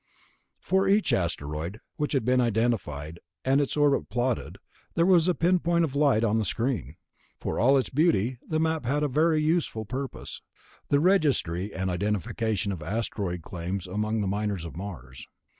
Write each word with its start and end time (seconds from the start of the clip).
For 0.59 0.87
each 0.87 1.13
asteroid 1.13 1.79
which 1.97 2.13
had 2.13 2.25
been 2.25 2.41
identified, 2.41 3.19
and 3.45 3.61
its 3.61 3.77
orbit 3.77 4.09
plotted, 4.09 4.57
there 4.95 5.05
was 5.05 5.27
a 5.27 5.35
pinpoint 5.35 5.83
of 5.83 5.95
light 5.95 6.23
on 6.23 6.39
the 6.39 6.43
screen. 6.43 6.95
For 7.39 7.59
all 7.59 7.77
its 7.77 7.89
beauty, 7.89 8.39
the 8.43 8.59
Map 8.59 8.83
had 8.85 9.03
a 9.03 9.07
very 9.07 9.43
useful 9.43 9.85
purpose... 9.85 10.41
the 10.89 10.99
registry 10.99 11.71
and 11.71 11.91
identification 11.91 12.71
of 12.71 12.81
asteroid 12.81 13.43
claims 13.43 13.85
among 13.85 14.21
the 14.21 14.27
miners 14.27 14.65
of 14.65 14.75
Mars. 14.75 15.23